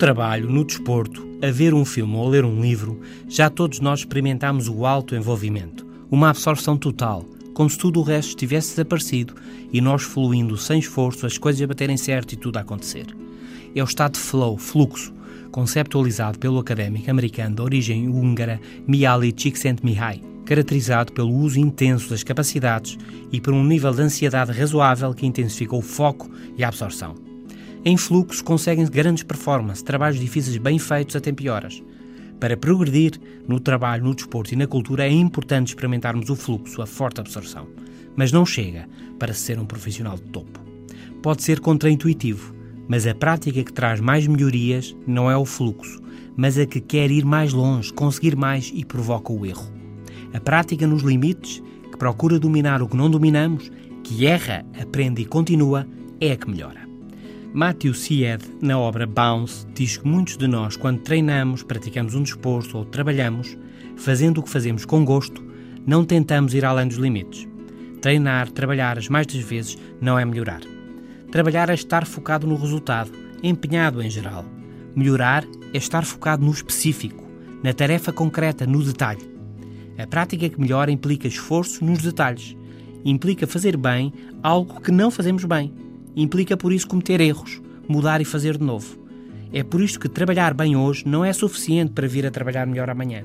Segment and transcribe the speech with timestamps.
[0.00, 2.98] trabalho, no desporto, a ver um filme ou a ler um livro,
[3.28, 8.34] já todos nós experimentamos o alto envolvimento, uma absorção total, como se tudo o resto
[8.34, 9.34] tivesse desaparecido
[9.70, 13.08] e nós fluindo sem esforço, as coisas a baterem certo e tudo a acontecer.
[13.74, 15.12] É o estado de flow, fluxo,
[15.52, 22.96] conceptualizado pelo académico americano de origem húngara Mihaly Csikszentmihalyi, caracterizado pelo uso intenso das capacidades
[23.30, 27.29] e por um nível de ansiedade razoável que intensificou o foco e a absorção.
[27.82, 31.82] Em fluxo conseguem-se grandes performances, trabalhos difíceis bem feitos a tempo e horas.
[32.38, 33.12] Para progredir
[33.48, 37.66] no trabalho, no desporto e na cultura é importante experimentarmos o fluxo, a forte absorção.
[38.14, 38.86] Mas não chega
[39.18, 40.60] para ser um profissional de topo.
[41.22, 42.54] Pode ser contraintuitivo,
[42.86, 46.02] mas a prática que traz mais melhorias não é o fluxo,
[46.36, 49.72] mas a que quer ir mais longe, conseguir mais e provoca o erro.
[50.34, 53.72] A prática nos limites, que procura dominar o que não dominamos,
[54.04, 55.86] que erra, aprende e continua,
[56.20, 56.89] é a que melhora.
[57.52, 62.78] Matthew Syed, na obra Bounce, diz que muitos de nós, quando treinamos, praticamos um desporto
[62.78, 63.58] ou trabalhamos,
[63.96, 65.44] fazendo o que fazemos com gosto,
[65.84, 67.48] não tentamos ir além dos limites.
[68.00, 70.60] Treinar, trabalhar as mais das vezes não é melhorar.
[71.32, 73.10] Trabalhar é estar focado no resultado,
[73.42, 74.44] empenhado em geral.
[74.94, 77.28] Melhorar é estar focado no específico,
[77.64, 79.28] na tarefa concreta, no detalhe.
[79.98, 82.56] A prática que melhora implica esforço nos detalhes.
[83.04, 88.24] Implica fazer bem algo que não fazemos bem Implica por isso cometer erros, mudar e
[88.24, 88.98] fazer de novo.
[89.52, 92.88] É por isto que trabalhar bem hoje não é suficiente para vir a trabalhar melhor
[92.88, 93.24] amanhã.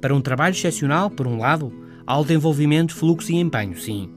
[0.00, 1.72] Para um trabalho excepcional, por um lado,
[2.06, 4.10] alto envolvimento, fluxo e empenho, sim.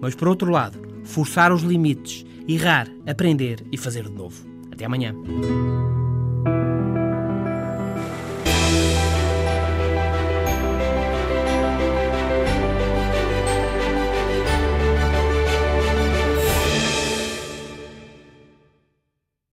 [0.00, 4.44] Mas por outro lado, forçar os limites, errar, aprender e fazer de novo.
[4.72, 5.14] Até amanhã.